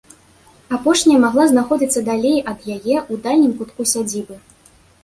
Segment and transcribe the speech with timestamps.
[0.77, 4.35] Апошняя магла знаходзіцца далей ад яе ў дальнім кутку сядзібы.